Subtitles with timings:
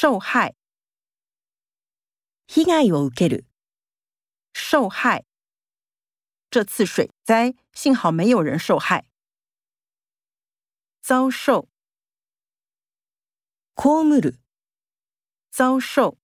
[0.00, 0.55] 受害，
[2.47, 3.45] 被害を受ける、
[4.53, 5.25] 受害。
[6.49, 9.05] 这次水灾幸好没有人受害。
[11.01, 11.67] 遭受，
[13.73, 14.37] 被る、
[15.51, 16.17] 遭受。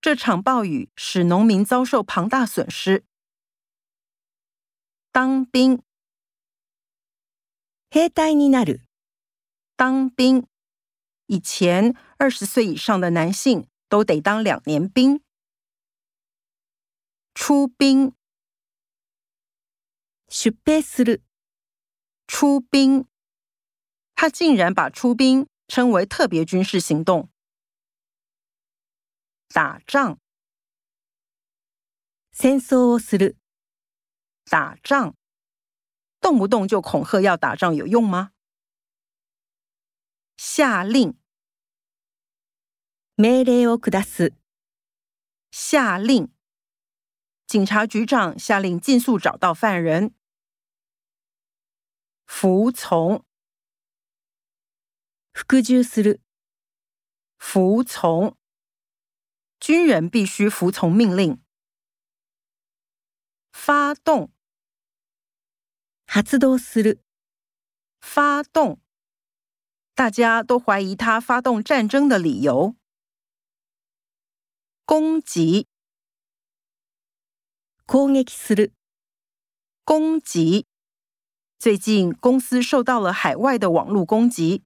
[0.00, 3.04] 这场暴雨使农民遭受庞大损失。
[5.12, 5.82] 当兵，
[7.90, 8.82] 兵隊になる、
[9.76, 10.46] 当兵。
[11.27, 15.21] 以前二十岁以上的男性都得当两年兵。
[17.33, 18.13] 出兵，
[20.27, 21.21] 出兵する、
[22.27, 23.05] 出兵。
[24.15, 27.29] 他竟然把出兵称为特别军事行动。
[29.47, 30.19] 打仗，
[32.33, 33.37] 戦争をする、
[34.43, 35.15] 打仗，
[36.19, 38.31] 动不动就恐吓要打仗有用吗？
[40.37, 41.15] 下令，
[43.15, 44.33] 命令を下す、
[45.51, 46.29] 下令。
[47.47, 50.13] 警察局长下令尽速找到犯人。
[52.25, 53.25] 服从，
[55.33, 56.21] 服従する、
[57.37, 58.37] 服从。
[59.59, 61.41] 军人必须服从命令。
[63.51, 64.31] 发动，
[66.05, 67.03] 発動する、
[67.99, 68.79] 发动。
[69.94, 72.74] 大家都怀疑他发动战争的理由。
[74.84, 75.68] 攻击，
[77.86, 78.72] 攻撃する、
[79.84, 80.66] 攻击。
[81.58, 84.64] 最近公司受到了海外的网络攻击，